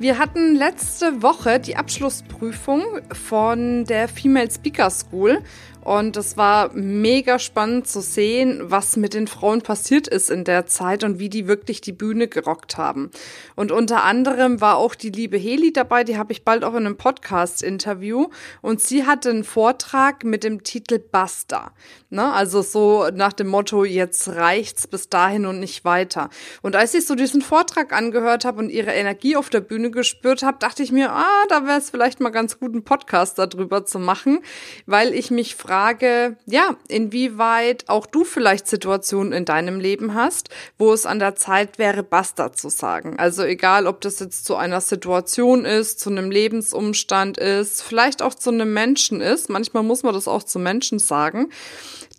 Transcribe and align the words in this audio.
Wir 0.00 0.18
hatten 0.18 0.56
letzte 0.56 1.22
Woche 1.22 1.60
die 1.60 1.76
Abschlussprüfung 1.76 2.82
von 3.12 3.84
der 3.84 4.08
Female 4.08 4.50
Speaker 4.50 4.90
School 4.90 5.40
und 5.84 6.16
es 6.16 6.38
war 6.38 6.72
mega 6.72 7.38
spannend 7.38 7.86
zu 7.86 8.00
sehen, 8.00 8.62
was 8.64 8.96
mit 8.96 9.12
den 9.12 9.26
Frauen 9.26 9.60
passiert 9.60 10.08
ist 10.08 10.30
in 10.30 10.44
der 10.44 10.64
Zeit 10.64 11.04
und 11.04 11.18
wie 11.18 11.28
die 11.28 11.46
wirklich 11.46 11.82
die 11.82 11.92
Bühne 11.92 12.26
gerockt 12.26 12.78
haben. 12.78 13.10
Und 13.54 13.70
unter 13.70 14.02
anderem 14.02 14.62
war 14.62 14.78
auch 14.78 14.94
die 14.94 15.10
liebe 15.10 15.36
Heli 15.36 15.74
dabei, 15.74 16.02
die 16.02 16.16
habe 16.16 16.32
ich 16.32 16.42
bald 16.42 16.64
auch 16.64 16.72
in 16.72 16.86
einem 16.86 16.96
Podcast-Interview. 16.96 18.28
Und 18.62 18.80
sie 18.80 19.04
hatte 19.04 19.28
einen 19.28 19.44
Vortrag 19.44 20.24
mit 20.24 20.42
dem 20.42 20.62
Titel 20.62 20.98
Basta. 20.98 21.72
Ne? 22.08 22.32
Also 22.32 22.62
so 22.62 23.10
nach 23.12 23.34
dem 23.34 23.48
Motto, 23.48 23.84
jetzt 23.84 24.28
reicht's 24.28 24.86
bis 24.86 25.10
dahin 25.10 25.44
und 25.44 25.60
nicht 25.60 25.84
weiter. 25.84 26.30
Und 26.62 26.76
als 26.76 26.94
ich 26.94 27.06
so 27.06 27.14
diesen 27.14 27.42
Vortrag 27.42 27.92
angehört 27.92 28.46
habe 28.46 28.60
und 28.60 28.70
ihre 28.70 28.92
Energie 28.92 29.36
auf 29.36 29.50
der 29.50 29.60
Bühne 29.60 29.90
gespürt 29.90 30.42
habe, 30.42 30.56
dachte 30.60 30.82
ich 30.82 30.92
mir, 30.92 31.12
ah, 31.12 31.44
da 31.50 31.66
wäre 31.66 31.78
es 31.78 31.90
vielleicht 31.90 32.20
mal 32.20 32.30
ganz 32.30 32.58
gut, 32.58 32.72
einen 32.72 32.84
Podcast 32.84 33.38
darüber 33.38 33.84
zu 33.84 33.98
machen, 33.98 34.40
weil 34.86 35.12
ich 35.12 35.30
mich 35.30 35.54
frage, 35.54 35.73
Frage, 35.74 36.36
ja, 36.46 36.76
inwieweit 36.86 37.88
auch 37.88 38.06
du 38.06 38.22
vielleicht 38.22 38.68
Situationen 38.68 39.32
in 39.32 39.44
deinem 39.44 39.80
Leben 39.80 40.14
hast, 40.14 40.48
wo 40.78 40.92
es 40.92 41.04
an 41.04 41.18
der 41.18 41.34
Zeit 41.34 41.78
wäre, 41.78 42.04
Basta 42.04 42.52
zu 42.52 42.68
sagen. 42.68 43.18
Also 43.18 43.42
egal, 43.42 43.88
ob 43.88 44.00
das 44.00 44.20
jetzt 44.20 44.44
zu 44.44 44.54
einer 44.54 44.80
Situation 44.80 45.64
ist, 45.64 45.98
zu 45.98 46.10
einem 46.10 46.30
Lebensumstand 46.30 47.38
ist, 47.38 47.82
vielleicht 47.82 48.22
auch 48.22 48.34
zu 48.34 48.50
einem 48.50 48.72
Menschen 48.72 49.20
ist. 49.20 49.50
Manchmal 49.50 49.82
muss 49.82 50.04
man 50.04 50.14
das 50.14 50.28
auch 50.28 50.44
zu 50.44 50.60
Menschen 50.60 51.00
sagen 51.00 51.48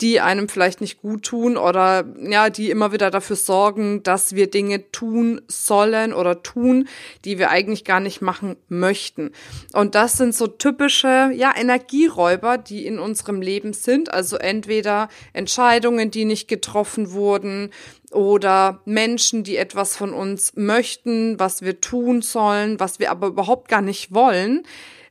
die 0.01 0.19
einem 0.19 0.49
vielleicht 0.49 0.81
nicht 0.81 1.01
gut 1.01 1.23
tun 1.23 1.57
oder 1.57 2.05
ja, 2.19 2.49
die 2.49 2.69
immer 2.69 2.91
wieder 2.91 3.11
dafür 3.11 3.35
sorgen, 3.35 4.03
dass 4.03 4.35
wir 4.35 4.49
Dinge 4.49 4.91
tun 4.91 5.41
sollen 5.47 6.13
oder 6.13 6.43
tun, 6.43 6.87
die 7.23 7.37
wir 7.37 7.49
eigentlich 7.49 7.85
gar 7.85 7.99
nicht 7.99 8.21
machen 8.21 8.57
möchten. 8.67 9.31
Und 9.73 9.95
das 9.95 10.17
sind 10.17 10.35
so 10.35 10.47
typische, 10.47 11.31
ja, 11.33 11.53
Energieräuber, 11.55 12.57
die 12.57 12.85
in 12.85 12.99
unserem 12.99 13.41
Leben 13.45 13.73
sind. 13.73 14.13
Also 14.13 14.37
entweder 14.37 15.09
Entscheidungen, 15.33 16.11
die 16.11 16.25
nicht 16.25 16.47
getroffen 16.47 17.11
wurden, 17.11 17.71
oder 18.11 18.81
Menschen, 18.85 19.43
die 19.43 19.57
etwas 19.57 19.97
von 19.97 20.13
uns 20.13 20.53
möchten, 20.55 21.37
was 21.37 21.61
wir 21.63 21.81
tun 21.81 22.21
sollen, 22.21 22.79
was 22.79 22.99
wir 22.99 23.11
aber 23.11 23.27
überhaupt 23.27 23.67
gar 23.67 23.81
nicht 23.81 24.13
wollen, 24.13 24.63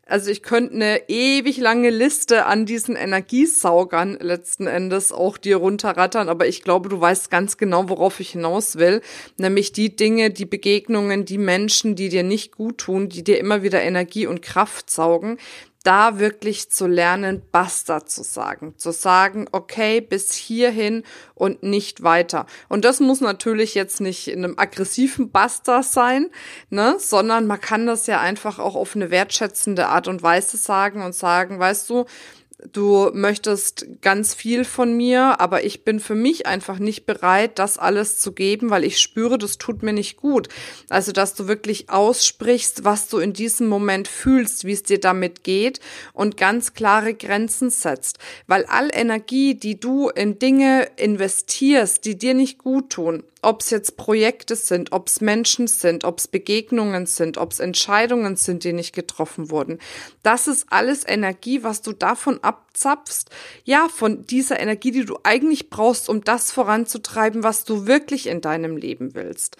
also 0.06 0.30
ich 0.30 0.42
könnte 0.42 0.74
eine 0.74 1.08
ewig 1.08 1.56
lange 1.56 1.88
Liste 1.88 2.44
an 2.44 2.66
diesen 2.66 2.94
Energiesaugern 2.94 4.18
letzten 4.20 4.66
Endes 4.66 5.12
auch 5.12 5.38
dir 5.38 5.56
runterrattern, 5.56 6.28
aber 6.28 6.46
ich 6.46 6.62
glaube, 6.62 6.90
du 6.90 7.00
weißt 7.00 7.30
ganz 7.30 7.56
genau, 7.56 7.88
worauf 7.88 8.20
ich 8.20 8.30
hinaus 8.30 8.76
will. 8.76 9.00
Nämlich 9.38 9.72
die 9.72 9.96
Dinge, 9.96 10.30
die 10.30 10.44
Begegnungen, 10.44 11.24
die 11.24 11.38
Menschen, 11.38 11.96
die 11.96 12.10
dir 12.10 12.22
nicht 12.22 12.52
gut 12.52 12.78
tun, 12.78 13.08
die 13.08 13.24
dir 13.24 13.38
immer 13.38 13.62
wieder 13.62 13.80
Energie 13.80 14.26
und 14.26 14.42
Kraft 14.42 14.90
saugen, 14.90 15.38
da 15.84 16.18
wirklich 16.18 16.70
zu 16.70 16.86
lernen, 16.86 17.42
basta 17.52 18.04
zu 18.04 18.24
sagen. 18.24 18.74
Zu 18.78 18.90
sagen, 18.90 19.46
okay, 19.52 20.00
bis 20.00 20.34
hierhin 20.34 21.04
und 21.34 21.62
nicht 21.62 22.02
weiter. 22.02 22.46
Und 22.68 22.84
das 22.84 23.00
muss 23.00 23.20
natürlich 23.20 23.74
jetzt 23.74 24.00
nicht 24.00 24.28
in 24.28 24.44
einem 24.44 24.58
aggressiven 24.58 25.30
Basta 25.30 25.82
sein, 25.82 26.30
ne, 26.70 26.96
sondern 26.98 27.46
man 27.46 27.60
kann 27.60 27.86
das 27.86 28.06
ja 28.06 28.18
einfach 28.20 28.58
auch 28.58 28.74
auf 28.74 28.96
eine 28.96 29.10
wertschätzende 29.10 29.88
Art 29.88 30.08
und 30.08 30.22
Weise 30.22 30.56
sagen 30.56 31.02
und 31.02 31.14
sagen, 31.14 31.58
weißt 31.58 31.88
du, 31.90 32.06
du 32.72 33.10
möchtest 33.12 33.86
ganz 34.00 34.34
viel 34.34 34.64
von 34.64 34.96
mir, 34.96 35.40
aber 35.40 35.64
ich 35.64 35.84
bin 35.84 36.00
für 36.00 36.14
mich 36.14 36.46
einfach 36.46 36.78
nicht 36.78 37.06
bereit, 37.06 37.58
das 37.58 37.78
alles 37.78 38.18
zu 38.18 38.32
geben, 38.32 38.70
weil 38.70 38.84
ich 38.84 39.00
spüre, 39.00 39.38
das 39.38 39.58
tut 39.58 39.82
mir 39.82 39.92
nicht 39.92 40.16
gut. 40.16 40.48
Also, 40.88 41.12
dass 41.12 41.34
du 41.34 41.46
wirklich 41.46 41.90
aussprichst, 41.90 42.84
was 42.84 43.08
du 43.08 43.18
in 43.18 43.32
diesem 43.32 43.68
Moment 43.68 44.08
fühlst, 44.08 44.64
wie 44.64 44.72
es 44.72 44.82
dir 44.82 44.98
damit 44.98 45.44
geht 45.44 45.80
und 46.12 46.36
ganz 46.36 46.74
klare 46.74 47.14
Grenzen 47.14 47.70
setzt. 47.70 48.18
Weil 48.46 48.64
all 48.66 48.90
Energie, 48.92 49.54
die 49.54 49.78
du 49.78 50.08
in 50.08 50.38
Dinge 50.38 50.88
investierst, 50.96 52.04
die 52.04 52.16
dir 52.16 52.34
nicht 52.34 52.58
gut 52.58 52.90
tun, 52.90 53.24
ob 53.44 53.60
es 53.60 53.70
jetzt 53.70 53.96
Projekte 53.96 54.56
sind, 54.56 54.92
ob 54.92 55.08
es 55.08 55.20
Menschen 55.20 55.66
sind, 55.66 56.04
ob 56.04 56.18
es 56.18 56.28
Begegnungen 56.28 57.06
sind, 57.06 57.38
ob 57.38 57.52
es 57.52 57.60
Entscheidungen 57.60 58.36
sind, 58.36 58.64
die 58.64 58.72
nicht 58.72 58.94
getroffen 58.94 59.50
wurden. 59.50 59.78
Das 60.22 60.48
ist 60.48 60.66
alles 60.70 61.06
Energie, 61.06 61.62
was 61.62 61.82
du 61.82 61.92
davon 61.92 62.40
abzapfst, 62.74 63.30
ja, 63.64 63.88
von 63.88 64.26
dieser 64.26 64.60
Energie, 64.60 64.90
die 64.90 65.04
du 65.04 65.18
eigentlich 65.22 65.70
brauchst, 65.70 66.08
um 66.08 66.24
das 66.24 66.52
voranzutreiben, 66.52 67.42
was 67.42 67.64
du 67.64 67.86
wirklich 67.86 68.26
in 68.26 68.40
deinem 68.40 68.76
Leben 68.76 69.14
willst. 69.14 69.56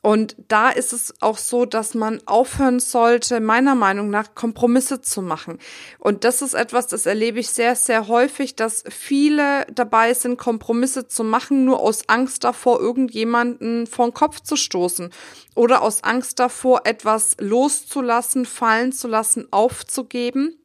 Und 0.00 0.36
da 0.46 0.68
ist 0.70 0.92
es 0.92 1.14
auch 1.20 1.38
so, 1.38 1.64
dass 1.64 1.94
man 1.94 2.20
aufhören 2.26 2.78
sollte, 2.78 3.40
meiner 3.40 3.74
Meinung 3.74 4.10
nach, 4.10 4.34
Kompromisse 4.34 5.00
zu 5.00 5.22
machen. 5.22 5.58
Und 5.98 6.24
das 6.24 6.40
ist 6.40 6.54
etwas, 6.54 6.86
das 6.86 7.04
erlebe 7.06 7.40
ich 7.40 7.48
sehr, 7.48 7.74
sehr 7.74 8.06
häufig, 8.06 8.54
dass 8.54 8.84
viele 8.88 9.66
dabei 9.72 10.14
sind, 10.14 10.38
Kompromisse 10.38 11.08
zu 11.08 11.24
machen, 11.24 11.64
nur 11.64 11.80
aus 11.80 12.08
Angst 12.08 12.44
davor, 12.44 12.80
irgendjemanden 12.80 13.86
vor 13.86 14.12
Kopf 14.14 14.40
zu 14.40 14.56
stoßen 14.56 15.10
oder 15.54 15.82
aus 15.82 16.04
Angst 16.04 16.38
davor, 16.38 16.82
etwas 16.84 17.36
loszulassen, 17.40 18.46
fallen 18.46 18.92
zu 18.92 19.08
lassen, 19.08 19.48
aufzugeben 19.50 20.56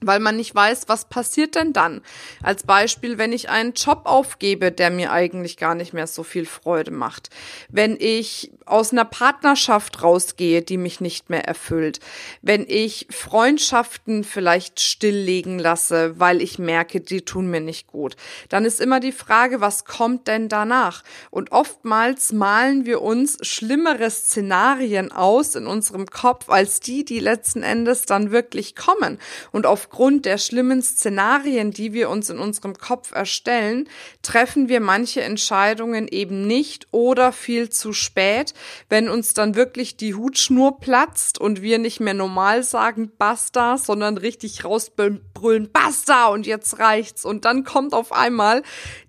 weil 0.00 0.20
man 0.20 0.36
nicht 0.36 0.54
weiß, 0.54 0.88
was 0.88 1.06
passiert 1.06 1.54
denn 1.54 1.72
dann. 1.72 2.02
Als 2.42 2.64
Beispiel, 2.64 3.18
wenn 3.18 3.32
ich 3.32 3.48
einen 3.48 3.72
Job 3.72 4.02
aufgebe, 4.04 4.72
der 4.72 4.90
mir 4.90 5.12
eigentlich 5.12 5.56
gar 5.56 5.74
nicht 5.74 5.92
mehr 5.92 6.06
so 6.06 6.22
viel 6.22 6.46
Freude 6.46 6.90
macht. 6.90 7.30
Wenn 7.68 7.96
ich 7.98 8.52
aus 8.66 8.92
einer 8.92 9.04
Partnerschaft 9.04 10.02
rausgehe, 10.02 10.62
die 10.62 10.78
mich 10.78 11.00
nicht 11.00 11.28
mehr 11.28 11.44
erfüllt. 11.44 12.00
Wenn 12.40 12.64
ich 12.66 13.06
Freundschaften 13.10 14.24
vielleicht 14.24 14.80
stilllegen 14.80 15.58
lasse, 15.58 16.18
weil 16.18 16.40
ich 16.40 16.58
merke, 16.58 17.00
die 17.00 17.22
tun 17.22 17.50
mir 17.50 17.60
nicht 17.60 17.86
gut. 17.86 18.16
Dann 18.48 18.64
ist 18.64 18.80
immer 18.80 19.00
die 19.00 19.12
Frage, 19.12 19.60
was 19.60 19.84
kommt 19.84 20.28
denn 20.28 20.48
danach? 20.48 21.02
Und 21.30 21.52
oftmals 21.52 22.32
malen 22.32 22.86
wir 22.86 23.02
uns 23.02 23.38
schlimmere 23.42 24.10
Szenarien 24.10 25.12
aus 25.12 25.54
in 25.54 25.66
unserem 25.66 26.06
Kopf 26.06 26.48
als 26.48 26.80
die, 26.80 27.04
die 27.04 27.20
letzten 27.20 27.62
Endes 27.62 28.06
dann 28.06 28.30
wirklich 28.30 28.74
kommen. 28.74 29.18
Und 29.52 29.66
auf 29.66 29.83
aufgrund 29.84 30.24
der 30.24 30.38
schlimmen 30.38 30.82
Szenarien, 30.82 31.70
die 31.70 31.92
wir 31.92 32.08
uns 32.08 32.30
in 32.30 32.38
unserem 32.38 32.74
Kopf 32.74 33.12
erstellen, 33.12 33.86
treffen 34.22 34.70
wir 34.70 34.80
manche 34.80 35.20
Entscheidungen 35.20 36.08
eben 36.08 36.46
nicht 36.46 36.86
oder 36.90 37.32
viel 37.32 37.68
zu 37.68 37.92
spät, 37.92 38.54
wenn 38.88 39.10
uns 39.10 39.34
dann 39.34 39.56
wirklich 39.56 39.98
die 39.98 40.14
Hutschnur 40.14 40.80
platzt 40.80 41.38
und 41.38 41.60
wir 41.60 41.78
nicht 41.78 42.00
mehr 42.00 42.14
normal 42.14 42.62
sagen 42.62 43.12
Basta, 43.18 43.76
sondern 43.76 44.16
richtig 44.16 44.64
rausbrüllen 44.64 45.70
Basta 45.70 46.28
und 46.28 46.46
jetzt 46.46 46.78
reicht's. 46.78 47.26
Und 47.26 47.44
dann 47.44 47.64
kommt 47.64 47.92
auf 47.92 48.10
einmal 48.10 48.62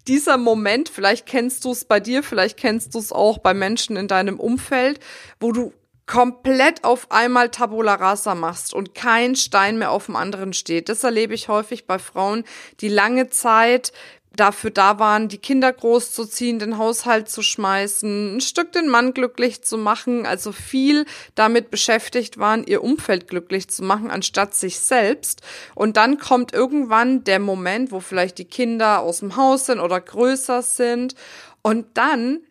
dieser 0.10 0.38
Moment, 0.38 0.90
vielleicht 0.90 1.26
kennst 1.26 1.64
du 1.64 1.72
es 1.72 1.86
bei 1.86 2.02
dir, 2.02 2.22
vielleicht 2.22 2.58
kennst 2.58 2.96
du 2.96 3.00
es 3.00 3.14
auch 3.14 3.38
bei 3.38 3.54
Menschen 3.54 3.96
in 3.96 4.10
deinem 4.10 4.42
Umfeld, 4.42 5.00
wo 5.40 5.54
du 5.54 5.72
komplett 6.08 6.84
auf 6.84 7.12
einmal 7.12 7.50
Tabula 7.50 7.96
rasa 7.96 8.36
machst 8.36 8.74
und 8.74 8.94
kein 8.94 9.36
Stein 9.36 9.78
mehr 9.78 9.92
auf 9.92 10.06
dem 10.06 10.16
anderen 10.16 10.54
steht. 10.54 10.90
Das 10.90 11.04
erlebe 11.04 11.34
ich 11.34 11.48
häufig 11.48 11.88
bei 11.88 11.98
Frauen, 12.00 12.44
die 12.80 12.90
lange 12.90 13.30
Zeit 13.30 13.92
dafür 14.36 14.70
da 14.70 15.00
waren, 15.00 15.30
die 15.30 15.38
Kinder 15.38 15.72
großzuziehen, 15.72 16.60
den 16.60 16.78
Haushalt 16.78 17.30
zu 17.30 17.42
schmeißen, 17.42 18.36
ein 18.36 18.42
Stück 18.42 18.72
den 18.72 18.90
Mann 18.90 19.14
glücklich 19.14 19.64
zu 19.64 19.78
machen, 19.78 20.26
also 20.26 20.52
viel 20.52 21.06
damit 21.36 21.72
beschäftigt 21.72 22.38
waren, 22.38 22.66
ihr 22.66 22.84
Umfeld 22.84 23.28
glücklich 23.28 23.70
zu 23.70 23.84
machen, 23.84 24.12
anstatt 24.12 24.54
sich 24.54 24.80
selbst. 24.80 25.42
Und 25.74 25.98
dann 25.98 26.18
kommt 26.18 26.54
irgendwann 26.54 27.24
der 27.24 27.40
Moment, 27.40 27.92
wo 27.92 28.00
vielleicht 28.00 28.38
die 28.38 28.46
Kinder 28.46 29.00
aus 29.00 29.20
dem 29.20 29.36
Haus 29.36 29.68
sind 29.68 29.80
oder 29.80 30.02
größer 30.02 30.62
sind. 30.62 31.16
Und 31.62 31.86
dann 31.98 32.42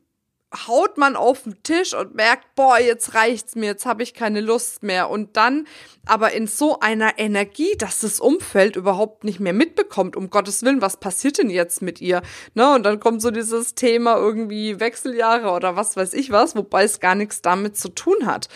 haut 0.66 0.98
man 0.98 1.16
auf 1.16 1.42
den 1.42 1.62
Tisch 1.62 1.94
und 1.94 2.14
merkt, 2.14 2.54
boah, 2.54 2.78
jetzt 2.78 3.14
reicht's 3.14 3.54
mir, 3.54 3.66
jetzt 3.66 3.86
habe 3.86 4.02
ich 4.02 4.14
keine 4.14 4.40
Lust 4.40 4.82
mehr. 4.82 5.10
Und 5.10 5.36
dann 5.36 5.66
aber 6.06 6.32
in 6.32 6.46
so 6.46 6.80
einer 6.80 7.18
Energie, 7.18 7.76
dass 7.78 8.00
das 8.00 8.20
Umfeld 8.20 8.76
überhaupt 8.76 9.24
nicht 9.24 9.40
mehr 9.40 9.52
mitbekommt, 9.52 10.16
um 10.16 10.30
Gottes 10.30 10.62
Willen, 10.62 10.82
was 10.82 10.98
passiert 10.98 11.38
denn 11.38 11.50
jetzt 11.50 11.82
mit 11.82 12.00
ihr? 12.00 12.22
Ne? 12.54 12.74
Und 12.74 12.84
dann 12.84 13.00
kommt 13.00 13.22
so 13.22 13.30
dieses 13.30 13.74
Thema 13.74 14.16
irgendwie 14.16 14.80
Wechseljahre 14.80 15.50
oder 15.50 15.76
was 15.76 15.96
weiß 15.96 16.14
ich 16.14 16.30
was, 16.30 16.54
wobei 16.56 16.84
es 16.84 17.00
gar 17.00 17.14
nichts 17.14 17.42
damit 17.42 17.76
zu 17.76 17.88
tun 17.88 18.26
hat. 18.26 18.48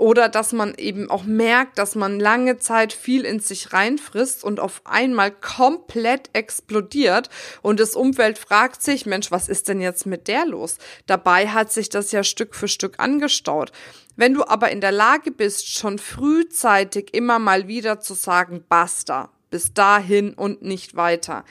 Oder 0.00 0.30
dass 0.30 0.52
man 0.52 0.74
eben 0.76 1.10
auch 1.10 1.24
merkt, 1.24 1.78
dass 1.78 1.94
man 1.94 2.18
lange 2.18 2.56
Zeit 2.56 2.94
viel 2.94 3.26
in 3.26 3.38
sich 3.38 3.74
reinfrisst 3.74 4.42
und 4.42 4.58
auf 4.58 4.80
einmal 4.86 5.30
komplett 5.30 6.30
explodiert 6.32 7.28
und 7.60 7.80
das 7.80 7.94
Umfeld 7.94 8.38
fragt 8.38 8.80
sich, 8.82 9.04
Mensch, 9.04 9.30
was 9.30 9.50
ist 9.50 9.68
denn 9.68 9.78
jetzt 9.78 10.06
mit 10.06 10.26
der 10.26 10.46
los? 10.46 10.78
Dabei 11.06 11.48
hat 11.48 11.70
sich 11.70 11.90
das 11.90 12.12
ja 12.12 12.24
Stück 12.24 12.54
für 12.54 12.66
Stück 12.66 12.94
angestaut. 12.98 13.72
Wenn 14.16 14.32
du 14.32 14.46
aber 14.46 14.70
in 14.70 14.80
der 14.80 14.92
Lage 14.92 15.30
bist, 15.32 15.68
schon 15.68 15.98
frühzeitig 15.98 17.12
immer 17.12 17.38
mal 17.38 17.68
wieder 17.68 18.00
zu 18.00 18.14
sagen, 18.14 18.64
basta, 18.70 19.28
bis 19.50 19.74
dahin 19.74 20.32
und 20.32 20.62
nicht 20.62 20.96
weiter, 20.96 21.44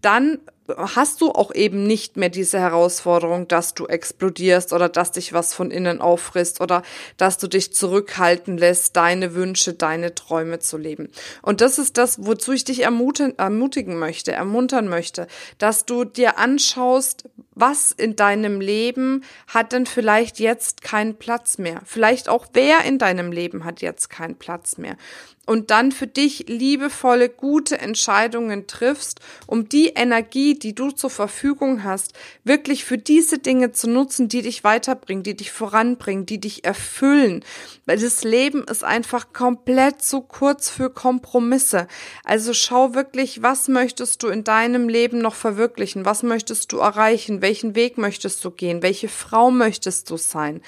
dann 0.00 0.40
hast 0.68 1.20
du 1.20 1.30
auch 1.32 1.54
eben 1.54 1.86
nicht 1.86 2.16
mehr 2.16 2.28
diese 2.28 2.60
Herausforderung, 2.60 3.48
dass 3.48 3.74
du 3.74 3.86
explodierst 3.86 4.72
oder 4.72 4.88
dass 4.88 5.12
dich 5.12 5.32
was 5.32 5.54
von 5.54 5.70
innen 5.70 6.00
auffrisst 6.00 6.60
oder 6.60 6.82
dass 7.16 7.38
du 7.38 7.48
dich 7.48 7.72
zurückhalten 7.74 8.56
lässt, 8.56 8.96
deine 8.96 9.34
Wünsche, 9.34 9.74
deine 9.74 10.14
Träume 10.14 10.60
zu 10.60 10.78
leben. 10.78 11.08
Und 11.42 11.60
das 11.60 11.78
ist 11.78 11.98
das, 11.98 12.24
wozu 12.24 12.52
ich 12.52 12.64
dich 12.64 12.82
ermutigen, 12.82 13.98
möchte, 13.98 14.32
ermuntern 14.32 14.88
möchte, 14.88 15.26
dass 15.58 15.84
du 15.84 16.04
dir 16.04 16.38
anschaust, 16.38 17.28
was 17.54 17.90
in 17.90 18.16
deinem 18.16 18.60
Leben 18.60 19.24
hat 19.46 19.72
denn 19.72 19.84
vielleicht 19.84 20.38
jetzt 20.38 20.82
keinen 20.82 21.16
Platz 21.16 21.58
mehr? 21.58 21.82
Vielleicht 21.84 22.28
auch 22.28 22.46
wer 22.54 22.84
in 22.84 22.98
deinem 22.98 23.30
Leben 23.30 23.64
hat 23.64 23.82
jetzt 23.82 24.08
keinen 24.08 24.36
Platz 24.36 24.78
mehr? 24.78 24.96
Und 25.44 25.72
dann 25.72 25.90
für 25.90 26.06
dich 26.06 26.44
liebevolle, 26.48 27.28
gute 27.28 27.78
Entscheidungen 27.80 28.68
triffst, 28.68 29.18
um 29.48 29.68
die 29.68 29.88
Energie, 29.88 30.56
die 30.56 30.72
du 30.72 30.92
zur 30.92 31.10
Verfügung 31.10 31.82
hast, 31.82 32.12
wirklich 32.44 32.84
für 32.84 32.96
diese 32.96 33.38
Dinge 33.38 33.72
zu 33.72 33.90
nutzen, 33.90 34.28
die 34.28 34.42
dich 34.42 34.62
weiterbringen, 34.62 35.24
die 35.24 35.36
dich 35.36 35.50
voranbringen, 35.50 36.26
die 36.26 36.38
dich 36.38 36.64
erfüllen. 36.64 37.44
Weil 37.86 37.98
das 37.98 38.22
Leben 38.22 38.62
ist 38.64 38.84
einfach 38.84 39.32
komplett 39.32 40.00
zu 40.02 40.20
kurz 40.20 40.68
für 40.70 40.90
Kompromisse. 40.90 41.88
Also 42.22 42.54
schau 42.54 42.94
wirklich, 42.94 43.42
was 43.42 43.66
möchtest 43.66 44.22
du 44.22 44.28
in 44.28 44.44
deinem 44.44 44.88
Leben 44.88 45.18
noch 45.18 45.34
verwirklichen? 45.34 46.04
Was 46.04 46.22
möchtest 46.22 46.70
du 46.70 46.78
erreichen? 46.78 47.42
Welchen 47.42 47.74
Weg 47.74 47.98
möchtest 47.98 48.44
du 48.44 48.52
gehen? 48.52 48.82
Welche 48.82 49.08
Frau 49.08 49.50
möchtest 49.50 50.08
du 50.08 50.16
sein? 50.16 50.62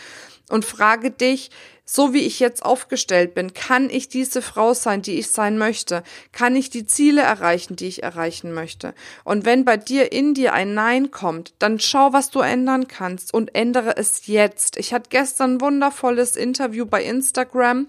Und 0.50 0.64
frage 0.64 1.10
dich, 1.10 1.50
so 1.84 2.14
wie 2.14 2.20
ich 2.20 2.40
jetzt 2.40 2.64
aufgestellt 2.64 3.34
bin, 3.34 3.52
kann 3.52 3.90
ich 3.90 4.08
diese 4.08 4.42
Frau 4.42 4.74
sein, 4.74 5.02
die 5.02 5.18
ich 5.18 5.30
sein 5.30 5.58
möchte? 5.58 6.02
Kann 6.32 6.56
ich 6.56 6.70
die 6.70 6.86
Ziele 6.86 7.22
erreichen, 7.22 7.76
die 7.76 7.86
ich 7.86 8.02
erreichen 8.02 8.52
möchte? 8.52 8.94
Und 9.24 9.44
wenn 9.44 9.64
bei 9.64 9.76
dir 9.76 10.12
in 10.12 10.34
dir 10.34 10.54
ein 10.54 10.74
Nein 10.74 11.10
kommt, 11.10 11.54
dann 11.58 11.78
schau, 11.78 12.12
was 12.12 12.30
du 12.30 12.40
ändern 12.40 12.88
kannst 12.88 13.34
und 13.34 13.54
ändere 13.54 13.96
es 13.96 14.26
jetzt. 14.26 14.76
Ich 14.78 14.94
hatte 14.94 15.10
gestern 15.10 15.54
ein 15.54 15.60
wundervolles 15.60 16.36
Interview 16.36 16.86
bei 16.86 17.04
Instagram 17.04 17.88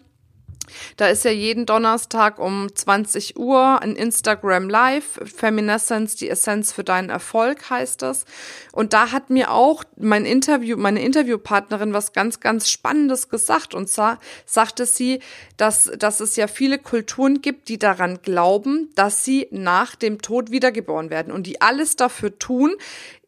da 0.98 1.08
ist 1.08 1.26
ja 1.26 1.32
jeden 1.32 1.66
Donnerstag 1.66 2.40
um 2.40 2.74
20 2.74 3.38
Uhr 3.38 3.82
ein 3.82 3.96
Instagram 3.96 4.70
Live. 4.70 5.20
Feminescence, 5.24 6.16
die 6.16 6.30
Essenz 6.30 6.72
für 6.72 6.84
deinen 6.84 7.10
Erfolg 7.10 7.70
heißt 7.70 8.02
das. 8.02 8.26
Und 8.72 8.94
da 8.94 9.12
hat 9.12 9.30
mir 9.30 9.52
auch 9.52 9.84
mein 9.98 10.26
Interview, 10.26 10.78
meine 10.78 11.02
Interviewpartnerin 11.02 11.94
was 11.94 12.14
ganz, 12.14 12.40
ganz 12.40 12.70
Spannendes 12.70 13.30
gesagt. 13.30 13.74
Und 13.74 13.90
zwar 13.90 14.20
sagte 14.46 14.86
sie, 14.86 15.20
dass, 15.58 15.92
dass 15.98 16.20
es 16.20 16.36
ja 16.36 16.48
viele 16.48 16.80
Kulturen 16.80 17.42
gibt, 17.42 17.70
die 17.70 17.80
daran 17.80 18.22
glauben, 18.22 18.90
dass 18.96 19.24
sie 19.24 19.48
nach 19.52 19.96
dem 19.96 20.22
Tod 20.22 20.52
wiedergeboren 20.52 21.10
werden 21.10 21.32
und 21.32 21.48
die 21.48 21.62
alles 21.62 21.96
dafür 21.96 22.38
tun, 22.38 22.76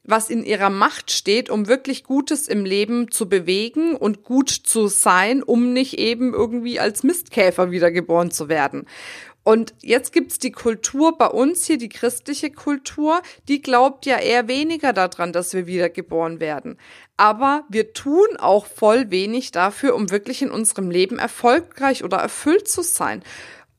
was 0.07 0.29
in 0.29 0.43
ihrer 0.43 0.69
Macht 0.69 1.11
steht, 1.11 1.49
um 1.49 1.67
wirklich 1.67 2.03
Gutes 2.03 2.47
im 2.47 2.65
Leben 2.65 3.11
zu 3.11 3.29
bewegen 3.29 3.95
und 3.95 4.23
gut 4.23 4.49
zu 4.49 4.87
sein, 4.87 5.43
um 5.43 5.73
nicht 5.73 5.99
eben 5.99 6.33
irgendwie 6.33 6.79
als 6.79 7.03
Mistkäfer 7.03 7.69
wiedergeboren 7.71 8.31
zu 8.31 8.49
werden. 8.49 8.87
Und 9.47 9.73
jetzt 9.81 10.11
gibt's 10.11 10.39
die 10.39 10.51
Kultur 10.51 11.17
bei 11.17 11.27
uns 11.27 11.65
hier, 11.65 11.77
die 11.77 11.87
christliche 11.87 12.51
Kultur, 12.51 13.21
die 13.47 13.61
glaubt 13.61 14.05
ja 14.05 14.17
eher 14.17 14.49
weniger 14.49 14.91
daran, 14.91 15.31
dass 15.31 15.53
wir 15.53 15.67
wiedergeboren 15.67 16.41
werden. 16.41 16.77
Aber 17.15 17.63
wir 17.69 17.93
tun 17.93 18.27
auch 18.39 18.65
voll 18.65 19.09
wenig 19.09 19.51
dafür, 19.51 19.95
um 19.95 20.11
wirklich 20.11 20.41
in 20.41 20.51
unserem 20.51 20.91
Leben 20.91 21.17
erfolgreich 21.17 22.03
oder 22.03 22.17
erfüllt 22.17 22.67
zu 22.67 22.81
sein. 22.81 23.23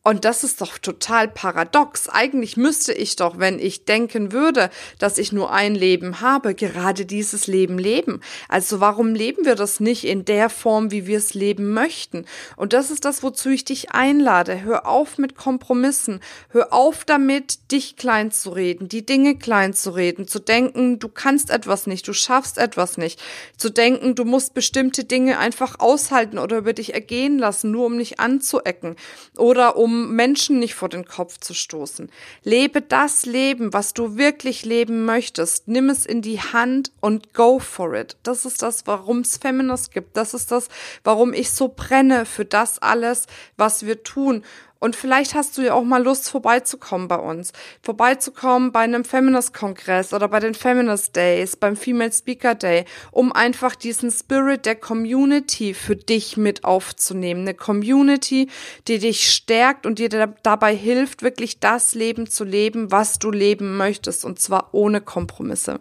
Und 0.05 0.25
das 0.25 0.45
ist 0.45 0.61
doch 0.61 0.79
total 0.79 1.29
paradox. 1.29 2.09
Eigentlich 2.09 2.56
müsste 2.56 2.93
ich 2.95 3.17
doch, 3.17 3.39
wenn 3.39 3.59
ich 3.59 3.85
denken 3.85 4.33
würde, 4.33 4.71
dass 4.99 5.19
ich 5.19 5.33
nur 5.33 5.53
ein 5.53 5.75
Leben 5.75 6.21
habe, 6.21 6.55
gerade 6.55 7.05
dieses 7.05 7.47
Leben 7.47 7.79
leben. 7.79 8.21
Also 8.49 8.81
warum 8.81 9.15
leben 9.15 9.45
wir 9.45 9.55
das 9.55 9.81
nicht 9.81 10.05
in 10.05 10.25
der 10.25 10.49
Form, 10.50 10.93
wie 10.93 11.06
wir 11.06 11.19
es 11.19 11.35
leben 11.35 11.75
möchten? 11.75 12.25
Und 12.56 12.73
das 12.73 12.91
ist 12.91 13.05
das, 13.05 13.23
wozu 13.23 13.50
ich 13.50 13.65
dich 13.65 13.91
einlade. 13.91 14.62
Hör 14.62 14.87
auf 14.87 15.19
mit 15.19 15.37
Kompromissen. 15.37 16.21
Hör 16.51 16.73
auf 16.73 17.05
damit, 17.05 17.71
dich 17.73 17.97
klein 17.97 18.31
zu 18.31 18.51
reden, 18.51 18.89
die 18.89 19.05
Dinge 19.05 19.37
klein 19.37 19.75
zu 19.75 19.91
reden, 19.91 20.27
zu 20.27 20.39
denken, 20.39 21.01
du 21.01 21.09
kannst 21.09 21.51
etwas 21.51 21.87
nicht, 21.87 22.06
du 22.09 22.12
schaffst 22.15 22.56
etwas 22.56 22.97
nicht, 22.97 23.21
zu 23.56 23.69
denken, 23.69 24.15
du 24.15 24.25
musst 24.25 24.55
bestimmte 24.55 25.05
Dinge 25.05 25.39
einfach 25.39 25.81
aushalten 25.81 26.39
oder 26.39 26.59
über 26.59 26.73
dich 26.73 26.94
ergehen 26.94 27.39
lassen, 27.39 27.73
nur 27.73 27.87
um 27.87 27.97
nicht 27.97 28.21
anzuecken 28.21 28.97
oder 29.37 29.77
um 29.77 29.88
Menschen 29.88 30.58
nicht 30.58 30.75
vor 30.75 30.88
den 30.88 31.05
Kopf 31.05 31.38
zu 31.38 31.55
stoßen. 31.55 32.11
Lebe 32.44 32.81
das 32.82 33.26
Leben, 33.26 33.73
was 33.73 33.94
du 33.94 34.17
wirklich 34.17 34.64
leben 34.64 35.05
möchtest. 35.05 35.69
Nimm 35.69 35.90
es 35.90 36.06
in 36.06 36.23
die 36.23 36.40
Hand 36.40 36.93
und 37.00 37.35
go 37.35 37.58
for 37.58 37.94
it. 37.94 38.17
Das 38.23 38.44
ist 38.44 38.62
das, 38.62 38.87
warum 38.87 39.20
es 39.20 39.37
Feminist 39.37 39.93
gibt. 39.93 40.17
Das 40.17 40.35
ist 40.35 40.50
das, 40.50 40.69
warum 41.05 41.32
ich 41.32 41.50
so 41.50 41.69
brenne 41.69 42.26
für 42.26 42.44
das 42.44 42.79
alles, 42.79 43.26
was 43.56 43.87
wir 43.87 44.02
tun. 44.02 44.44
Und 44.81 44.95
vielleicht 44.95 45.35
hast 45.35 45.59
du 45.59 45.63
ja 45.63 45.75
auch 45.75 45.83
mal 45.83 46.03
Lust, 46.03 46.31
vorbeizukommen 46.31 47.09
bei 47.09 47.17
uns. 47.17 47.53
Vorbeizukommen 47.83 48.71
bei 48.71 48.81
einem 48.81 49.05
Feminist-Kongress 49.05 50.13
oder 50.13 50.29
bei 50.29 50.39
den 50.39 50.55
Feminist 50.55 51.17
Days, 51.17 51.57
beim 51.57 51.77
Female 51.77 52.13
Speaker 52.13 52.55
Day, 52.55 52.85
um 53.11 53.33
einfach 53.33 53.75
diesen 53.75 54.11
Spirit 54.11 54.67
der 54.67 54.77
Community 54.77 55.75
für 55.75 55.97
dich 55.97 56.37
mit 56.37 56.65
aufzunehmen. 56.65 57.41
Eine 57.41 57.55
Community, 57.55 58.49
die 58.87 58.99
dich 58.99 59.33
stärkt 59.33 59.85
und 59.85 59.99
dir 59.99 60.09
dabei 60.43 60.77
hilft, 60.77 61.23
wirklich 61.23 61.59
das 61.59 61.95
Leben 61.95 62.29
zu 62.29 62.45
leben, 62.45 62.93
was 62.93 63.19
du 63.19 63.31
leben 63.31 63.77
möchtest. 63.77 64.25
Und 64.25 64.39
zwar 64.39 64.73
ohne 64.73 65.01
Kompromisse. 65.01 65.81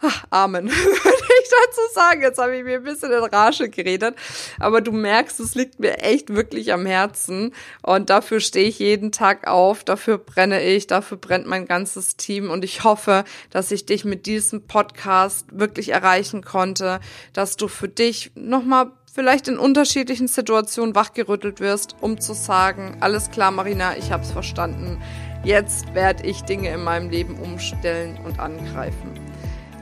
Ach, 0.00 0.24
Amen, 0.30 0.68
ich 1.48 1.66
dazu 1.66 1.80
sagen. 1.94 2.22
Jetzt 2.22 2.38
habe 2.38 2.56
ich 2.56 2.64
mir 2.64 2.76
ein 2.76 2.84
bisschen 2.84 3.12
in 3.12 3.24
Rage 3.24 3.68
geredet. 3.68 4.16
Aber 4.58 4.80
du 4.80 4.92
merkst, 4.92 5.40
es 5.40 5.54
liegt 5.54 5.80
mir 5.80 5.98
echt 5.98 6.34
wirklich 6.34 6.72
am 6.72 6.86
Herzen. 6.86 7.54
Und 7.82 8.10
dafür 8.10 8.40
stehe 8.40 8.68
ich 8.68 8.78
jeden 8.78 9.12
Tag 9.12 9.46
auf. 9.46 9.84
Dafür 9.84 10.18
brenne 10.18 10.62
ich. 10.62 10.86
Dafür 10.86 11.16
brennt 11.16 11.46
mein 11.46 11.66
ganzes 11.66 12.16
Team. 12.16 12.50
Und 12.50 12.64
ich 12.64 12.84
hoffe, 12.84 13.24
dass 13.50 13.70
ich 13.70 13.86
dich 13.86 14.04
mit 14.04 14.26
diesem 14.26 14.66
Podcast 14.66 15.46
wirklich 15.52 15.90
erreichen 15.90 16.42
konnte, 16.42 17.00
dass 17.32 17.56
du 17.56 17.68
für 17.68 17.88
dich 17.88 18.32
nochmal 18.34 18.92
vielleicht 19.18 19.48
in 19.48 19.58
unterschiedlichen 19.58 20.28
Situationen 20.28 20.94
wachgerüttelt 20.94 21.58
wirst, 21.58 21.96
um 22.00 22.20
zu 22.20 22.34
sagen, 22.34 22.98
alles 23.00 23.32
klar, 23.32 23.50
Marina, 23.50 23.96
ich 23.96 24.12
habe 24.12 24.22
es 24.22 24.30
verstanden. 24.30 25.02
Jetzt 25.44 25.92
werde 25.94 26.24
ich 26.24 26.42
Dinge 26.42 26.70
in 26.70 26.84
meinem 26.84 27.10
Leben 27.10 27.34
umstellen 27.36 28.18
und 28.24 28.38
angreifen. 28.38 29.27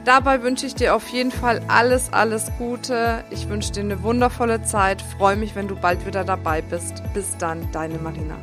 Dabei 0.07 0.45
wünsche 0.45 0.67
ich 0.67 0.77
dir 0.77 0.95
auf 0.95 1.09
jeden 1.09 1.33
Fall 1.33 1.61
alles, 1.67 2.13
alles 2.13 2.53
Gute. 2.59 3.25
Ich 3.31 3.49
wünsche 3.49 3.73
dir 3.73 3.81
eine 3.81 4.05
wundervolle 4.05 4.63
Zeit. 4.63 5.03
Freue 5.03 5.35
mich, 5.35 5.57
wenn 5.57 5.67
du 5.67 5.75
bald 5.75 6.07
wieder 6.07 6.23
dabei 6.23 6.63
bist. 6.63 7.03
Bis 7.13 7.37
dann, 7.39 7.69
deine 7.73 7.99
Marina. 7.99 8.37